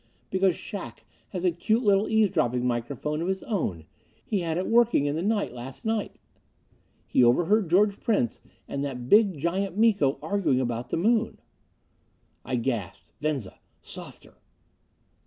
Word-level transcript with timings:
Because 0.31 0.55
Shac 0.55 1.03
has 1.29 1.45
a 1.45 1.51
cute 1.51 1.83
little 1.83 2.09
eavesdropping 2.09 2.65
microphone 2.65 3.21
of 3.21 3.27
his 3.27 3.43
own. 3.43 3.85
He 4.25 4.39
had 4.39 4.57
it 4.57 4.65
working 4.65 5.05
in 5.05 5.15
the 5.15 5.21
night 5.21 5.53
last 5.53 5.85
night. 5.85 6.15
He 7.05 7.23
overheard 7.23 7.69
George 7.69 7.99
Prince 7.99 8.41
and 8.67 8.83
that 8.83 9.09
big 9.09 9.37
giant 9.37 9.77
Miko 9.77 10.17
arguing 10.23 10.59
about 10.59 10.89
the 10.89 10.97
moon!" 10.97 11.37
I 12.43 12.55
gasped. 12.55 13.11
"Venza, 13.19 13.59
softer!" 13.83 14.37